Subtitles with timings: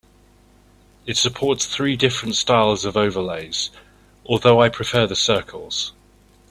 [1.05, 3.69] It supports three different styles of overlays,
[4.25, 5.91] although I prefer the circles.